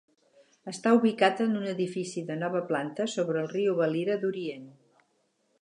[0.71, 4.69] Està ubicat en un edifici de nova planta sobre el riu Valira d'Orient.